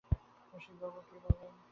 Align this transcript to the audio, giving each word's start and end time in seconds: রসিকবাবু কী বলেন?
রসিকবাবু 0.53 0.99
কী 1.07 1.17
বলেন? 1.23 1.53